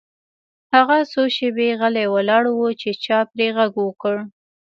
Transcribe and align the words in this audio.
هغه 0.73 0.97
څو 1.11 1.21
شیبې 1.35 1.69
غلی 1.79 2.05
ولاړ 2.09 2.43
و 2.49 2.59
چې 2.81 2.89
چا 3.03 3.17
پرې 3.31 3.47
غږ 3.57 3.71
وکړ 3.85 4.15